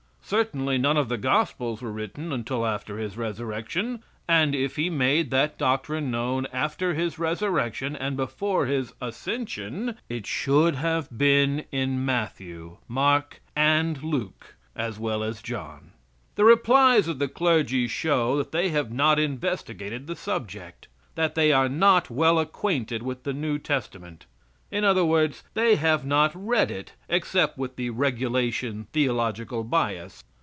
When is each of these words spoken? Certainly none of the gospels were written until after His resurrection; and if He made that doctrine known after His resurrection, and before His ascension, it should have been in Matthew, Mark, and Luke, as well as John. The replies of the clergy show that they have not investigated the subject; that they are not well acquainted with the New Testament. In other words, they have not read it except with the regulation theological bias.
Certainly 0.23 0.77
none 0.77 0.95
of 0.95 1.09
the 1.09 1.17
gospels 1.17 1.81
were 1.81 1.91
written 1.91 2.31
until 2.31 2.65
after 2.65 2.97
His 2.97 3.17
resurrection; 3.17 4.01
and 4.29 4.55
if 4.55 4.77
He 4.77 4.89
made 4.89 5.29
that 5.31 5.57
doctrine 5.57 6.09
known 6.09 6.45
after 6.53 6.93
His 6.93 7.19
resurrection, 7.19 7.97
and 7.97 8.15
before 8.15 8.65
His 8.65 8.93
ascension, 9.01 9.95
it 10.07 10.25
should 10.25 10.75
have 10.75 11.09
been 11.17 11.65
in 11.69 12.05
Matthew, 12.05 12.77
Mark, 12.87 13.41
and 13.57 14.01
Luke, 14.01 14.55
as 14.73 14.97
well 14.97 15.21
as 15.21 15.41
John. 15.41 15.91
The 16.35 16.45
replies 16.45 17.09
of 17.09 17.19
the 17.19 17.27
clergy 17.27 17.89
show 17.89 18.37
that 18.37 18.53
they 18.53 18.69
have 18.69 18.89
not 18.89 19.19
investigated 19.19 20.07
the 20.07 20.15
subject; 20.15 20.87
that 21.15 21.35
they 21.35 21.51
are 21.51 21.67
not 21.67 22.09
well 22.09 22.39
acquainted 22.39 23.03
with 23.03 23.23
the 23.23 23.33
New 23.33 23.59
Testament. 23.59 24.27
In 24.73 24.85
other 24.85 25.03
words, 25.03 25.43
they 25.53 25.75
have 25.75 26.05
not 26.05 26.31
read 26.33 26.71
it 26.71 26.93
except 27.09 27.57
with 27.57 27.75
the 27.75 27.89
regulation 27.89 28.87
theological 28.93 29.65
bias. 29.65 30.23